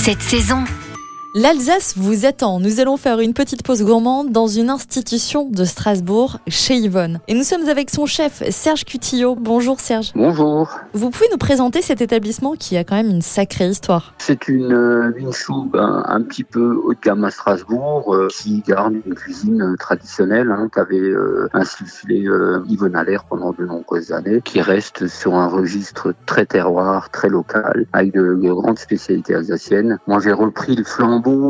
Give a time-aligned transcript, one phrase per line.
[0.00, 0.64] cette saison.
[1.32, 2.58] L'Alsace vous attend.
[2.58, 7.20] Nous allons faire une petite pause gourmande dans une institution de Strasbourg, chez Yvonne.
[7.28, 9.36] Et nous sommes avec son chef, Serge Cutillo.
[9.36, 10.10] Bonjour Serge.
[10.16, 10.68] Bonjour.
[10.92, 14.72] Vous pouvez nous présenter cet établissement qui a quand même une sacrée histoire C'est une,
[14.72, 18.94] euh, une soupe un, un petit peu haut de gamme à Strasbourg euh, qui garde
[19.06, 24.40] une cuisine euh, traditionnelle hein, qu'avait euh, insufflé euh, Yvonne Allaire pendant de nombreuses années,
[24.44, 30.00] qui reste sur un registre très terroir, très local, avec de, de grandes spécialités alsaciennes.
[30.08, 30.82] Moi j'ai repris le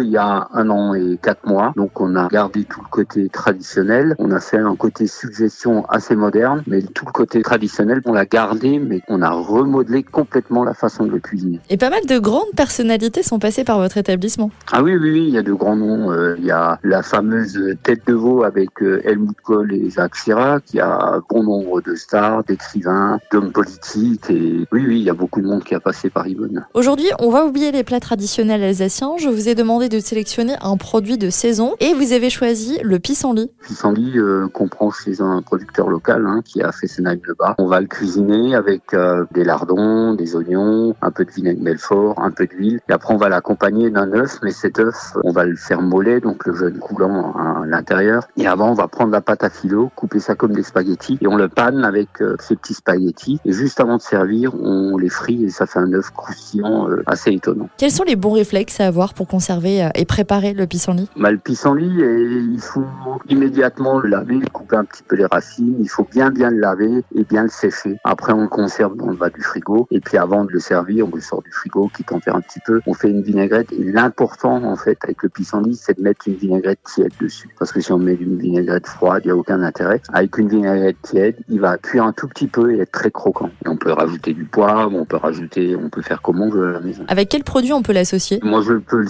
[0.00, 3.28] il y a un an et quatre mois, donc on a gardé tout le côté
[3.28, 8.12] traditionnel, on a fait un côté suggestion assez moderne, mais tout le côté traditionnel on
[8.12, 11.60] l'a gardé, mais on a remodelé complètement la façon de le cuisiner.
[11.70, 14.50] Et pas mal de grandes personnalités sont passées par votre établissement.
[14.72, 16.10] Ah oui, oui, oui, il y a de grands noms.
[16.12, 20.14] Euh, il y a la fameuse tête de veau avec euh, Helmut Kohl et Jacques
[20.14, 20.62] Chirac.
[20.72, 24.30] Il y a bon nombre de stars, d'écrivains, d'hommes politiques.
[24.30, 26.64] Et oui, oui, il y a beaucoup de monde qui a passé par Yvonne.
[26.74, 29.16] Aujourd'hui, on va oublier les plats traditionnels alsaciens.
[29.18, 33.00] Je vous ai demandé de sélectionner un produit de saison et vous avez choisi le
[33.00, 33.50] pissenlit.
[33.66, 37.56] Pissenlit euh, qu'on prend chez un producteur local hein, qui a fait Fessenheim-le-Bas.
[37.58, 42.20] On va le cuisiner avec euh, des lardons, des oignons, un peu de vinaigre Belfort,
[42.20, 42.80] un peu d'huile.
[42.88, 46.20] Et après, on va l'accompagner d'un œuf, mais cet œuf, on va le faire moller,
[46.20, 48.28] donc le jaune coulant à l'intérieur.
[48.36, 51.26] Et avant, on va prendre la pâte à filo, couper ça comme des spaghettis et
[51.26, 53.40] on le panne avec euh, ces petits spaghettis.
[53.46, 57.02] Et juste avant de servir, on les frit et ça fait un œuf croustillant euh,
[57.06, 57.68] assez étonnant.
[57.78, 61.30] Quels sont les bons réflexes à avoir pour conserver euh, et préparer le pissenlit Bah,
[61.30, 62.84] le pissenlit, et il faut
[63.28, 65.76] immédiatement le laver, couper un petit peu les racines.
[65.80, 67.96] Il faut bien bien le laver et bien le sécher.
[68.04, 69.86] Après, on le conserve dans le bas du frigo.
[69.90, 72.60] Et puis avant de le servir, on le sort du frigo, qui tempère un petit
[72.66, 72.80] peu.
[72.86, 73.72] On fait une vinaigrette.
[73.72, 77.48] Et l'important, en fait, avec le pissenlit, c'est de mettre une vinaigrette tiède dessus.
[77.58, 80.00] Parce que si on met une vinaigrette froide, il n'y a aucun intérêt.
[80.12, 83.50] Avec une vinaigrette tiède, il va cuire un tout petit peu et être très croquant.
[83.64, 86.68] Et on peut rajouter du poivre, on peut rajouter, on peut faire comme on veut
[86.68, 87.04] à la maison.
[87.08, 88.40] Avec quel produit on peut l'associer?
[88.42, 89.08] Moi, je peux le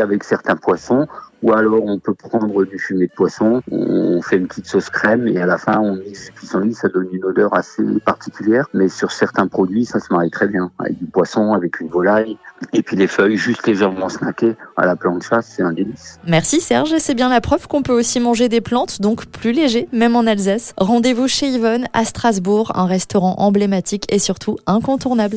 [0.00, 1.06] avec certains poissons.
[1.42, 5.28] Ou alors on peut prendre du fumet de poisson, on fait une petite sauce crème
[5.28, 8.66] et à la fin on mixe pissenlit, ça donne une odeur assez particulière.
[8.72, 10.70] Mais sur certains produits, ça se marie très bien.
[10.78, 12.38] Avec du poisson, avec une volaille,
[12.72, 16.18] et puis les feuilles juste légèrement snackées à la plancha, c'est un délice.
[16.26, 19.88] Merci Serge, c'est bien la preuve qu'on peut aussi manger des plantes, donc plus léger,
[19.92, 20.72] même en Alsace.
[20.78, 25.36] Rendez-vous chez Yvonne à Strasbourg, un restaurant emblématique et surtout incontournable.